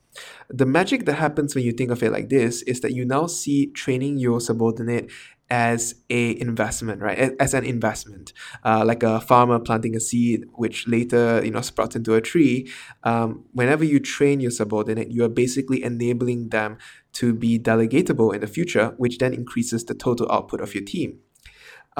The 0.49 0.65
magic 0.65 1.05
that 1.05 1.15
happens 1.15 1.55
when 1.55 1.63
you 1.63 1.71
think 1.71 1.91
of 1.91 2.01
it 2.03 2.11
like 2.11 2.29
this 2.29 2.63
is 2.63 2.81
that 2.81 2.93
you 2.93 3.05
now 3.05 3.27
see 3.27 3.67
training 3.67 4.17
your 4.17 4.41
subordinate 4.41 5.11
as 5.49 5.95
a 6.09 6.39
investment, 6.39 7.01
right? 7.01 7.33
As 7.39 7.53
an 7.53 7.65
investment, 7.65 8.33
uh, 8.63 8.83
like 8.85 9.03
a 9.03 9.19
farmer 9.19 9.59
planting 9.59 9.95
a 9.95 9.99
seed, 9.99 10.45
which 10.53 10.87
later 10.87 11.41
you 11.43 11.51
know 11.51 11.61
sprouts 11.61 11.95
into 11.95 12.15
a 12.15 12.21
tree. 12.21 12.69
Um, 13.03 13.45
whenever 13.53 13.83
you 13.83 13.99
train 13.99 14.39
your 14.39 14.51
subordinate, 14.51 15.11
you 15.11 15.23
are 15.23 15.29
basically 15.29 15.83
enabling 15.83 16.49
them 16.49 16.77
to 17.13 17.33
be 17.33 17.57
delegatable 17.57 18.33
in 18.33 18.41
the 18.41 18.47
future, 18.47 18.93
which 18.97 19.17
then 19.17 19.33
increases 19.33 19.85
the 19.85 19.95
total 19.95 20.31
output 20.31 20.61
of 20.61 20.75
your 20.75 20.83
team. 20.83 21.19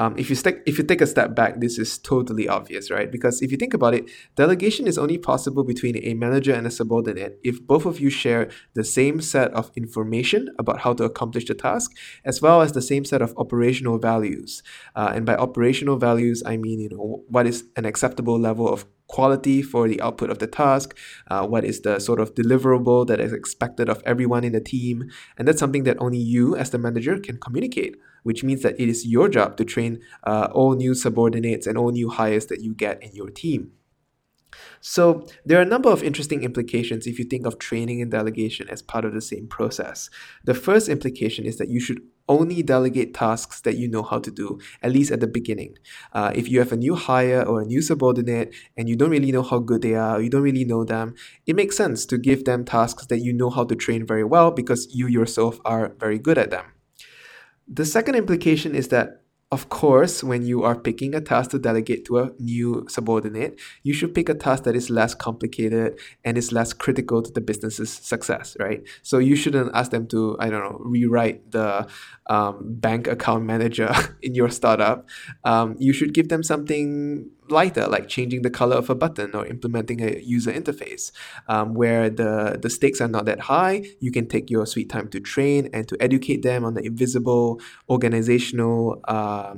Um, 0.00 0.14
if 0.16 0.30
you 0.30 0.34
stick, 0.34 0.62
if 0.64 0.78
you 0.78 0.84
take 0.84 1.02
a 1.02 1.06
step 1.06 1.34
back, 1.34 1.60
this 1.60 1.78
is 1.78 1.98
totally 1.98 2.48
obvious, 2.48 2.90
right? 2.90 3.12
Because 3.12 3.42
if 3.42 3.52
you 3.52 3.58
think 3.58 3.74
about 3.74 3.92
it, 3.92 4.08
delegation 4.34 4.86
is 4.86 4.96
only 4.96 5.18
possible 5.18 5.62
between 5.62 6.02
a 6.02 6.14
manager 6.14 6.54
and 6.54 6.66
a 6.66 6.70
subordinate 6.70 7.38
if 7.44 7.60
both 7.66 7.84
of 7.84 8.00
you 8.00 8.08
share 8.08 8.48
the 8.72 8.82
same 8.82 9.20
set 9.20 9.52
of 9.52 9.70
information 9.76 10.48
about 10.58 10.80
how 10.80 10.94
to 10.94 11.04
accomplish 11.04 11.44
the 11.44 11.54
task, 11.54 11.94
as 12.24 12.40
well 12.40 12.62
as 12.62 12.72
the 12.72 12.80
same 12.80 13.04
set 13.04 13.20
of 13.20 13.34
operational 13.36 13.98
values. 13.98 14.62
Uh, 14.96 15.12
and 15.14 15.26
by 15.26 15.36
operational 15.36 15.98
values, 15.98 16.42
I 16.46 16.56
mean 16.56 16.80
you 16.80 16.88
know 16.88 17.22
what 17.28 17.46
is 17.46 17.64
an 17.76 17.84
acceptable 17.84 18.38
level 18.40 18.72
of 18.72 18.86
quality 19.06 19.60
for 19.60 19.86
the 19.86 20.00
output 20.00 20.30
of 20.30 20.38
the 20.38 20.46
task, 20.46 20.96
uh, 21.30 21.46
what 21.46 21.64
is 21.64 21.82
the 21.82 21.98
sort 21.98 22.20
of 22.20 22.34
deliverable 22.34 23.06
that 23.06 23.20
is 23.20 23.34
expected 23.34 23.90
of 23.90 24.02
everyone 24.06 24.44
in 24.44 24.52
the 24.52 24.60
team. 24.60 25.10
And 25.36 25.46
that's 25.46 25.58
something 25.58 25.84
that 25.84 25.96
only 26.00 26.18
you, 26.18 26.56
as 26.56 26.70
the 26.70 26.78
manager, 26.78 27.18
can 27.18 27.36
communicate, 27.36 27.96
which 28.22 28.44
means 28.44 28.62
that 28.62 28.80
it 28.80 28.88
is 28.88 29.06
your 29.06 29.28
job 29.28 29.56
to 29.56 29.64
train 29.64 30.00
uh, 30.24 30.48
all 30.52 30.74
new 30.74 30.94
subordinates 30.94 31.66
and 31.66 31.76
all 31.76 31.90
new 31.90 32.10
hires 32.10 32.46
that 32.46 32.60
you 32.60 32.74
get 32.74 33.02
in 33.02 33.14
your 33.14 33.30
team. 33.30 33.72
So, 34.80 35.26
there 35.44 35.58
are 35.58 35.62
a 35.62 35.66
number 35.66 35.90
of 35.90 36.02
interesting 36.02 36.42
implications 36.42 37.06
if 37.06 37.18
you 37.18 37.24
think 37.24 37.46
of 37.46 37.58
training 37.58 38.00
and 38.02 38.10
delegation 38.10 38.68
as 38.68 38.82
part 38.82 39.04
of 39.04 39.12
the 39.12 39.20
same 39.20 39.46
process. 39.46 40.10
The 40.44 40.54
first 40.54 40.88
implication 40.88 41.44
is 41.44 41.58
that 41.58 41.68
you 41.68 41.80
should 41.80 42.00
only 42.28 42.62
delegate 42.62 43.12
tasks 43.12 43.60
that 43.62 43.76
you 43.76 43.88
know 43.88 44.02
how 44.02 44.18
to 44.20 44.30
do, 44.30 44.58
at 44.82 44.92
least 44.92 45.10
at 45.10 45.20
the 45.20 45.26
beginning. 45.26 45.76
Uh, 46.12 46.32
if 46.34 46.48
you 46.48 46.60
have 46.60 46.72
a 46.72 46.76
new 46.76 46.94
hire 46.94 47.42
or 47.42 47.60
a 47.60 47.66
new 47.66 47.82
subordinate 47.82 48.54
and 48.76 48.88
you 48.88 48.96
don't 48.96 49.10
really 49.10 49.32
know 49.32 49.42
how 49.42 49.58
good 49.58 49.82
they 49.82 49.94
are, 49.94 50.20
you 50.20 50.30
don't 50.30 50.42
really 50.42 50.64
know 50.64 50.84
them, 50.84 51.14
it 51.46 51.56
makes 51.56 51.76
sense 51.76 52.06
to 52.06 52.16
give 52.16 52.44
them 52.44 52.64
tasks 52.64 53.06
that 53.06 53.18
you 53.18 53.32
know 53.32 53.50
how 53.50 53.64
to 53.64 53.74
train 53.74 54.06
very 54.06 54.24
well 54.24 54.50
because 54.50 54.88
you 54.94 55.08
yourself 55.08 55.58
are 55.64 55.94
very 55.98 56.18
good 56.18 56.38
at 56.38 56.50
them. 56.50 56.64
The 57.72 57.86
second 57.86 58.16
implication 58.16 58.74
is 58.74 58.88
that 58.88 59.20
of 59.52 59.68
course, 59.68 60.22
when 60.22 60.46
you 60.46 60.62
are 60.62 60.76
picking 60.78 61.12
a 61.12 61.20
task 61.20 61.50
to 61.50 61.58
delegate 61.58 62.04
to 62.04 62.20
a 62.20 62.30
new 62.38 62.86
subordinate, 62.88 63.58
you 63.82 63.92
should 63.92 64.14
pick 64.14 64.28
a 64.28 64.34
task 64.34 64.62
that 64.62 64.76
is 64.76 64.90
less 64.90 65.12
complicated 65.12 65.98
and 66.24 66.38
is 66.38 66.52
less 66.52 66.72
critical 66.72 67.20
to 67.20 67.32
the 67.32 67.40
business's 67.40 67.92
success, 67.92 68.56
right? 68.60 68.84
So 69.02 69.18
you 69.18 69.34
shouldn't 69.34 69.72
ask 69.74 69.90
them 69.90 70.06
to, 70.08 70.36
I 70.38 70.50
don't 70.50 70.62
know, 70.62 70.78
rewrite 70.78 71.50
the 71.50 71.88
um, 72.28 72.58
bank 72.62 73.08
account 73.08 73.44
manager 73.44 73.92
in 74.22 74.36
your 74.36 74.50
startup. 74.50 75.08
Um, 75.42 75.74
you 75.80 75.92
should 75.92 76.14
give 76.14 76.28
them 76.28 76.44
something 76.44 77.28
lighter, 77.50 77.86
like 77.86 78.08
changing 78.08 78.42
the 78.42 78.50
color 78.50 78.76
of 78.76 78.90
a 78.90 78.94
button 78.94 79.34
or 79.34 79.46
implementing 79.46 80.00
a 80.00 80.18
user 80.20 80.52
interface, 80.52 81.12
um, 81.48 81.74
where 81.74 82.10
the, 82.10 82.58
the 82.60 82.70
stakes 82.70 83.00
are 83.00 83.08
not 83.08 83.24
that 83.26 83.40
high. 83.40 83.84
You 84.00 84.10
can 84.10 84.26
take 84.26 84.50
your 84.50 84.66
sweet 84.66 84.88
time 84.88 85.08
to 85.08 85.20
train 85.20 85.68
and 85.72 85.86
to 85.88 85.96
educate 86.00 86.42
them 86.42 86.64
on 86.64 86.74
the 86.74 86.84
invisible 86.84 87.60
organizational 87.88 89.00
uh, 89.08 89.54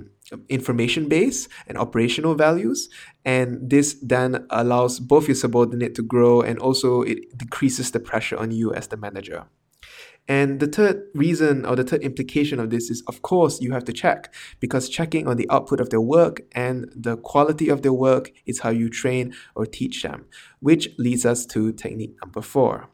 information 0.49 1.09
base 1.09 1.49
and 1.67 1.77
operational 1.79 2.35
values. 2.35 2.89
And 3.25 3.71
this 3.71 3.95
then 4.03 4.47
allows 4.51 4.99
both 4.99 5.29
your 5.29 5.35
subordinate 5.35 5.95
to 5.97 6.03
grow 6.03 6.41
and 6.41 6.59
also 6.59 7.03
it 7.03 7.37
decreases 7.37 7.91
the 7.91 8.01
pressure 8.01 8.37
on 8.37 8.51
you 8.51 8.73
as 8.73 8.89
the 8.89 8.97
manager. 8.97 9.47
And 10.29 10.61
the 10.61 10.67
third 10.67 11.03
reason 11.15 11.67
or 11.67 11.75
the 11.75 11.85
third 11.85 12.03
implication 12.03 12.61
of 12.61 12.71
this 12.71 12.91
is, 12.91 13.03
of 13.09 13.23
course, 13.23 13.61
you 13.61 13.73
have 13.73 13.85
to 13.85 13.93
check 13.93 14.33
because 14.61 14.89
checking 14.89 15.27
on 15.27 15.37
the 15.37 15.49
output 15.51 15.81
of 15.81 15.91
their 15.91 16.01
work 16.01 16.43
and 16.53 16.91
the 16.95 17.17
quality 17.17 17.69
of 17.69 17.83
their 17.83 17.93
work 17.93 18.33
is 18.47 18.61
how 18.61 18.71
you 18.71 18.89
train 18.89 19.35
or 19.55 19.67
teach 19.67 20.03
them, 20.03 20.27
which 20.61 20.89
leads 20.99 21.27
us 21.27 21.45
to 21.47 21.73
technique 21.73 22.15
number 22.23 22.41
four. 22.41 22.89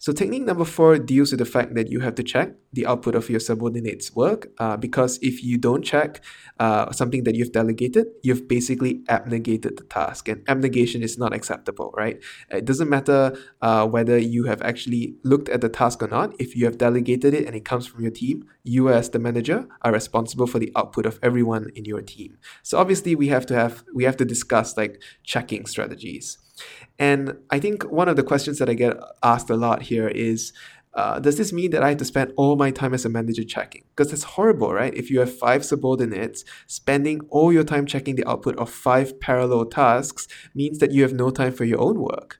So 0.00 0.14
technique 0.14 0.44
number 0.44 0.64
four 0.64 0.96
deals 0.96 1.30
with 1.30 1.40
the 1.40 1.44
fact 1.44 1.74
that 1.74 1.90
you 1.90 2.00
have 2.00 2.14
to 2.14 2.22
check 2.22 2.54
the 2.72 2.86
output 2.86 3.14
of 3.14 3.28
your 3.28 3.38
subordinate's 3.38 4.16
work 4.16 4.48
uh, 4.58 4.78
because 4.78 5.18
if 5.20 5.44
you 5.44 5.58
don't 5.58 5.82
check 5.82 6.24
uh, 6.58 6.90
something 6.90 7.24
that 7.24 7.34
you've 7.34 7.52
delegated, 7.52 8.06
you've 8.22 8.48
basically 8.48 9.02
abnegated 9.10 9.76
the 9.76 9.84
task. 9.84 10.26
And 10.28 10.42
abnegation 10.48 11.02
is 11.02 11.18
not 11.18 11.34
acceptable, 11.34 11.92
right? 11.94 12.18
It 12.48 12.64
doesn't 12.64 12.88
matter 12.88 13.36
uh, 13.60 13.86
whether 13.88 14.16
you 14.16 14.44
have 14.44 14.62
actually 14.62 15.16
looked 15.22 15.50
at 15.50 15.60
the 15.60 15.68
task 15.68 16.02
or 16.02 16.08
not. 16.08 16.32
If 16.38 16.56
you 16.56 16.64
have 16.64 16.78
delegated 16.78 17.34
it 17.34 17.44
and 17.44 17.54
it 17.54 17.66
comes 17.66 17.86
from 17.86 18.00
your 18.00 18.10
team, 18.10 18.46
you 18.64 18.88
as 18.88 19.10
the 19.10 19.18
manager 19.18 19.68
are 19.82 19.92
responsible 19.92 20.46
for 20.46 20.58
the 20.58 20.72
output 20.76 21.04
of 21.04 21.18
everyone 21.22 21.68
in 21.74 21.84
your 21.84 22.00
team. 22.00 22.38
So 22.62 22.78
obviously 22.78 23.14
we 23.14 23.28
have 23.28 23.44
to 23.46 23.54
have 23.54 23.84
we 23.94 24.04
have 24.04 24.16
to 24.16 24.24
discuss 24.24 24.78
like 24.78 25.02
checking 25.24 25.66
strategies. 25.66 26.38
And 27.00 27.38
I 27.48 27.58
think 27.58 27.90
one 27.90 28.08
of 28.08 28.16
the 28.16 28.22
questions 28.22 28.58
that 28.58 28.68
I 28.68 28.74
get 28.74 28.96
asked 29.22 29.48
a 29.50 29.56
lot 29.56 29.82
here 29.82 30.06
is 30.08 30.52
uh, 30.92 31.20
does 31.20 31.38
this 31.38 31.52
mean 31.52 31.70
that 31.70 31.82
I 31.84 31.90
have 31.90 31.98
to 31.98 32.04
spend 32.04 32.32
all 32.36 32.56
my 32.56 32.70
time 32.72 32.92
as 32.92 33.04
a 33.04 33.08
manager 33.08 33.44
checking? 33.44 33.84
Because 33.90 34.10
that's 34.10 34.24
horrible, 34.24 34.72
right? 34.72 34.92
If 34.92 35.08
you 35.08 35.20
have 35.20 35.32
five 35.32 35.64
subordinates, 35.64 36.44
spending 36.66 37.20
all 37.30 37.52
your 37.52 37.64
time 37.64 37.86
checking 37.86 38.16
the 38.16 38.28
output 38.28 38.56
of 38.58 38.70
five 38.70 39.20
parallel 39.20 39.66
tasks 39.66 40.26
means 40.54 40.78
that 40.78 40.90
you 40.90 41.02
have 41.02 41.12
no 41.12 41.30
time 41.30 41.52
for 41.52 41.64
your 41.64 41.80
own 41.80 42.00
work. 42.00 42.39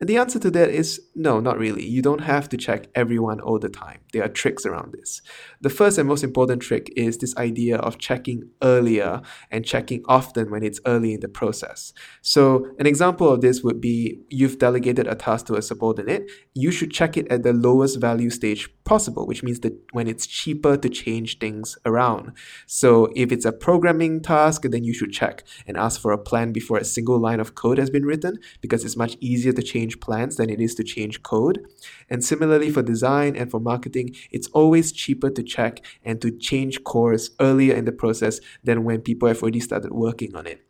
And 0.00 0.08
the 0.08 0.16
answer 0.16 0.38
to 0.38 0.50
that 0.52 0.70
is 0.70 1.00
no, 1.16 1.40
not 1.40 1.58
really. 1.58 1.84
You 1.84 2.02
don't 2.02 2.20
have 2.20 2.48
to 2.50 2.56
check 2.56 2.86
everyone 2.94 3.40
all 3.40 3.58
the 3.58 3.68
time. 3.68 3.98
There 4.12 4.22
are 4.22 4.28
tricks 4.28 4.64
around 4.64 4.92
this. 4.92 5.20
The 5.60 5.70
first 5.70 5.98
and 5.98 6.08
most 6.08 6.22
important 6.22 6.62
trick 6.62 6.92
is 6.96 7.18
this 7.18 7.36
idea 7.36 7.78
of 7.78 7.98
checking 7.98 8.48
earlier 8.62 9.20
and 9.50 9.64
checking 9.64 10.04
often 10.06 10.52
when 10.52 10.62
it's 10.62 10.80
early 10.86 11.14
in 11.14 11.20
the 11.20 11.28
process. 11.28 11.92
So, 12.22 12.68
an 12.78 12.86
example 12.86 13.28
of 13.28 13.40
this 13.40 13.64
would 13.64 13.80
be 13.80 14.20
you've 14.28 14.58
delegated 14.58 15.08
a 15.08 15.16
task 15.16 15.46
to 15.46 15.56
a 15.56 15.62
subordinate. 15.62 16.30
You 16.54 16.70
should 16.70 16.92
check 16.92 17.16
it 17.16 17.26
at 17.28 17.42
the 17.42 17.52
lowest 17.52 18.00
value 18.00 18.30
stage 18.30 18.70
possible, 18.84 19.26
which 19.26 19.42
means 19.42 19.60
that 19.60 19.76
when 19.92 20.06
it's 20.06 20.26
cheaper 20.26 20.76
to 20.76 20.88
change 20.88 21.38
things 21.38 21.76
around. 21.84 22.32
So, 22.66 23.10
if 23.16 23.32
it's 23.32 23.44
a 23.44 23.52
programming 23.52 24.20
task, 24.22 24.62
then 24.62 24.84
you 24.84 24.94
should 24.94 25.10
check 25.10 25.42
and 25.66 25.76
ask 25.76 26.00
for 26.00 26.12
a 26.12 26.18
plan 26.18 26.52
before 26.52 26.78
a 26.78 26.84
single 26.84 27.18
line 27.18 27.40
of 27.40 27.56
code 27.56 27.78
has 27.78 27.90
been 27.90 28.06
written 28.06 28.38
because 28.60 28.84
it's 28.84 28.96
much 28.96 29.16
easier 29.20 29.52
to 29.52 29.62
change 29.62 29.87
change 29.88 30.00
plans 30.00 30.36
than 30.36 30.50
it 30.50 30.60
is 30.60 30.74
to 30.74 30.84
change 30.84 31.22
code. 31.22 31.64
And 32.10 32.22
similarly 32.24 32.70
for 32.70 32.82
design 32.82 33.36
and 33.36 33.50
for 33.50 33.60
marketing, 33.60 34.14
it's 34.30 34.48
always 34.48 34.92
cheaper 34.92 35.30
to 35.30 35.42
check 35.42 35.84
and 36.04 36.20
to 36.20 36.30
change 36.30 36.84
course 36.84 37.30
earlier 37.40 37.74
in 37.74 37.84
the 37.84 37.92
process 37.92 38.40
than 38.64 38.84
when 38.84 39.00
people 39.00 39.28
have 39.28 39.42
already 39.42 39.60
started 39.60 39.92
working 39.92 40.36
on 40.36 40.46
it. 40.46 40.60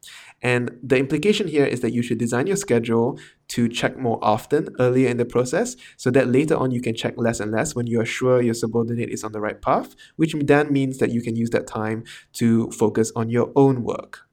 And 0.40 0.70
the 0.84 0.98
implication 0.98 1.48
here 1.48 1.64
is 1.64 1.80
that 1.80 1.92
you 1.92 2.02
should 2.02 2.18
design 2.18 2.46
your 2.46 2.56
schedule 2.56 3.18
to 3.48 3.68
check 3.68 3.98
more 3.98 4.20
often 4.22 4.68
earlier 4.78 5.08
in 5.08 5.16
the 5.16 5.25
process 5.25 5.75
so 5.96 6.10
that 6.12 6.28
later 6.28 6.56
on 6.56 6.70
you 6.70 6.80
can 6.80 6.94
check 6.94 7.14
less 7.16 7.40
and 7.40 7.50
less 7.50 7.75
when 7.75 7.88
you 7.88 8.00
are 8.00 8.06
sure 8.06 8.40
your 8.40 8.54
subordinate 8.54 9.08
is 9.08 9.25
on 9.25 9.32
the 9.32 9.40
right 9.40 9.60
path, 9.60 9.96
which 10.14 10.34
then 10.34 10.72
means 10.72 10.98
that 10.98 11.10
you 11.10 11.22
can 11.22 11.34
use 11.34 11.50
that 11.50 11.66
time 11.66 12.04
to 12.34 12.70
focus 12.70 13.10
on 13.16 13.30
your 13.30 13.50
own 13.56 13.82
work. 13.82 14.27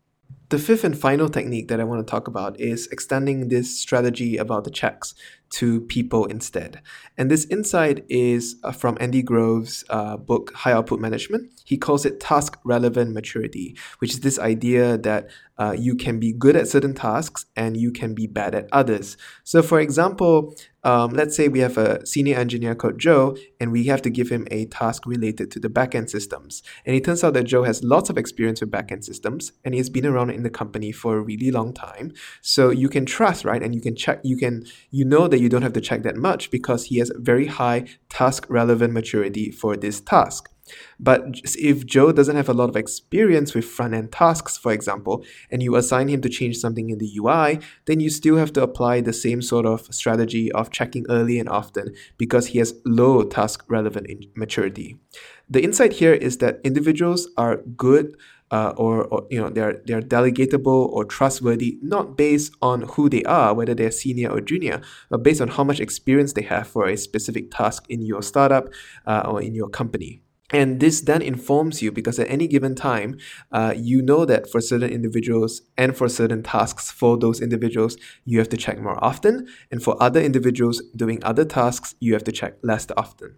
The 0.49 0.59
fifth 0.59 0.83
and 0.83 0.97
final 0.97 1.27
technique 1.27 1.69
that 1.69 1.79
I 1.79 1.85
want 1.85 2.05
to 2.05 2.09
talk 2.09 2.27
about 2.27 2.59
is 2.59 2.87
extending 2.87 3.49
this 3.49 3.79
strategy 3.79 4.37
about 4.37 4.63
the 4.63 4.69
checks 4.69 5.15
to 5.51 5.81
people 5.81 6.25
instead. 6.25 6.81
And 7.17 7.31
this 7.31 7.45
insight 7.45 8.05
is 8.09 8.57
uh, 8.63 8.71
from 8.71 8.97
Andy 8.99 9.21
Grove's 9.21 9.83
uh, 9.89 10.17
book, 10.17 10.53
High 10.53 10.73
Output 10.73 10.99
Management. 10.99 11.51
He 11.63 11.77
calls 11.77 12.05
it 12.05 12.19
task 12.19 12.59
relevant 12.63 13.13
maturity, 13.13 13.77
which 13.99 14.13
is 14.13 14.19
this 14.19 14.37
idea 14.39 14.97
that 14.97 15.29
uh, 15.57 15.75
you 15.77 15.95
can 15.95 16.19
be 16.19 16.33
good 16.33 16.55
at 16.55 16.67
certain 16.67 16.93
tasks 16.93 17.45
and 17.55 17.77
you 17.77 17.91
can 17.91 18.13
be 18.13 18.27
bad 18.27 18.53
at 18.53 18.67
others. 18.71 19.17
So, 19.43 19.61
for 19.61 19.79
example, 19.79 20.55
um, 20.85 21.11
let's 21.11 21.35
say 21.35 21.47
we 21.47 21.59
have 21.59 21.79
a 21.79 22.05
senior 22.05 22.37
engineer 22.37 22.75
called 22.75 22.99
Joe, 22.99 23.35
and 23.59 23.71
we 23.71 23.85
have 23.85 24.03
to 24.03 24.11
give 24.11 24.29
him 24.29 24.47
a 24.51 24.65
task 24.67 25.07
related 25.07 25.49
to 25.51 25.59
the 25.59 25.67
backend 25.67 26.11
systems. 26.11 26.61
And 26.85 26.95
it 26.95 27.03
turns 27.03 27.23
out 27.23 27.33
that 27.33 27.45
Joe 27.45 27.63
has 27.63 27.83
lots 27.83 28.11
of 28.11 28.19
experience 28.19 28.61
with 28.61 28.69
backend 28.69 29.03
systems, 29.03 29.51
and 29.63 29.73
he 29.73 29.79
has 29.79 29.89
been 29.89 30.05
around 30.05 30.29
in 30.29 30.43
the 30.43 30.49
company 30.51 30.91
for 30.91 31.17
a 31.17 31.21
really 31.21 31.49
long 31.49 31.73
time. 31.73 32.13
So 32.41 32.69
you 32.69 32.87
can 32.87 33.07
trust, 33.07 33.45
right? 33.45 33.63
And 33.63 33.73
you 33.73 33.81
can 33.81 33.95
check, 33.95 34.21
you 34.23 34.37
can, 34.37 34.67
you 34.91 35.05
know 35.05 35.27
that 35.35 35.41
you 35.41 35.49
don't 35.49 35.63
have 35.63 35.73
to 35.73 35.81
check 35.81 36.03
that 36.03 36.15
much 36.15 36.49
because 36.49 36.85
he 36.85 36.99
has 36.99 37.11
very 37.17 37.47
high 37.47 37.83
task 38.07 38.45
relevant 38.47 38.93
maturity 38.93 39.51
for 39.51 39.75
this 39.75 39.99
task. 39.99 40.49
But 40.97 41.41
if 41.43 41.85
Joe 41.85 42.13
doesn't 42.13 42.37
have 42.37 42.47
a 42.47 42.53
lot 42.53 42.69
of 42.69 42.77
experience 42.77 43.53
with 43.53 43.65
front 43.65 43.93
end 43.93 44.13
tasks, 44.13 44.57
for 44.57 44.71
example, 44.71 45.25
and 45.51 45.61
you 45.61 45.75
assign 45.75 46.07
him 46.07 46.21
to 46.21 46.29
change 46.29 46.55
something 46.55 46.89
in 46.89 46.99
the 46.99 47.19
UI, 47.19 47.59
then 47.85 47.99
you 47.99 48.09
still 48.09 48.37
have 48.37 48.53
to 48.53 48.63
apply 48.63 49.01
the 49.01 49.11
same 49.11 49.41
sort 49.41 49.65
of 49.65 49.93
strategy 49.93 50.49
of 50.53 50.71
checking 50.71 51.05
early 51.09 51.37
and 51.37 51.49
often 51.49 51.93
because 52.17 52.47
he 52.47 52.59
has 52.59 52.73
low 52.85 53.21
task 53.23 53.65
relevant 53.67 54.07
maturity. 54.35 54.97
The 55.49 55.63
insight 55.63 55.93
here 55.93 56.13
is 56.13 56.37
that 56.37 56.61
individuals 56.63 57.27
are 57.35 57.57
good 57.57 58.15
uh, 58.51 58.73
or, 58.77 59.05
or 59.05 59.25
you 59.29 59.39
know 59.39 59.49
they're 59.49 59.81
they're 59.85 60.01
delegatable 60.01 60.87
or 60.89 61.03
trustworthy 61.05 61.77
not 61.81 62.15
based 62.15 62.53
on 62.61 62.81
who 62.81 63.09
they 63.09 63.23
are 63.23 63.53
whether 63.53 63.73
they're 63.73 63.91
senior 63.91 64.29
or 64.29 64.41
junior 64.41 64.81
but 65.09 65.23
based 65.23 65.41
on 65.41 65.47
how 65.47 65.63
much 65.63 65.79
experience 65.79 66.33
they 66.33 66.43
have 66.43 66.67
for 66.67 66.87
a 66.87 66.95
specific 66.95 67.51
task 67.51 67.85
in 67.89 68.01
your 68.01 68.21
startup 68.21 68.69
uh, 69.07 69.23
or 69.25 69.41
in 69.41 69.55
your 69.55 69.69
company 69.69 70.21
and 70.51 70.79
this 70.79 71.01
then 71.01 71.21
informs 71.23 71.81
you 71.81 71.91
because 71.91 72.19
at 72.19 72.29
any 72.29 72.47
given 72.47 72.75
time, 72.75 73.17
uh, 73.51 73.73
you 73.75 74.01
know 74.01 74.25
that 74.25 74.47
for 74.49 74.61
certain 74.61 74.91
individuals 74.91 75.63
and 75.75 75.97
for 75.97 76.07
certain 76.07 76.43
tasks 76.43 76.91
for 76.91 77.17
those 77.17 77.41
individuals, 77.41 77.97
you 78.25 78.37
have 78.37 78.49
to 78.49 78.57
check 78.57 78.79
more 78.79 79.03
often. 79.03 79.47
And 79.71 79.81
for 79.81 80.01
other 80.01 80.21
individuals 80.21 80.83
doing 80.95 81.23
other 81.23 81.45
tasks, 81.45 81.95
you 81.99 82.13
have 82.13 82.23
to 82.25 82.31
check 82.31 82.57
less 82.61 82.85
often. 82.95 83.37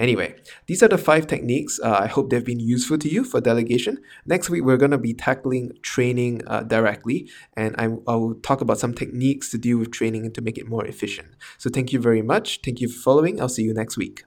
Anyway, 0.00 0.34
these 0.66 0.82
are 0.82 0.88
the 0.88 0.96
five 0.96 1.26
techniques. 1.26 1.78
Uh, 1.78 1.98
I 2.00 2.06
hope 2.06 2.30
they've 2.30 2.44
been 2.44 2.58
useful 2.58 2.96
to 2.96 3.08
you 3.08 3.22
for 3.22 3.38
delegation. 3.38 3.98
Next 4.24 4.48
week, 4.48 4.64
we're 4.64 4.78
going 4.78 4.92
to 4.92 4.98
be 4.98 5.12
tackling 5.12 5.72
training 5.82 6.40
uh, 6.46 6.62
directly, 6.62 7.28
and 7.54 7.76
I, 7.76 7.84
I 8.10 8.16
will 8.16 8.34
talk 8.36 8.62
about 8.62 8.78
some 8.78 8.94
techniques 8.94 9.50
to 9.50 9.58
deal 9.58 9.76
with 9.76 9.90
training 9.90 10.24
and 10.24 10.34
to 10.36 10.40
make 10.40 10.56
it 10.56 10.66
more 10.66 10.86
efficient. 10.86 11.28
So, 11.58 11.68
thank 11.68 11.92
you 11.92 12.00
very 12.00 12.22
much. 12.22 12.60
Thank 12.64 12.80
you 12.80 12.88
for 12.88 12.98
following. 12.98 13.42
I'll 13.42 13.50
see 13.50 13.62
you 13.62 13.74
next 13.74 13.98
week. 13.98 14.24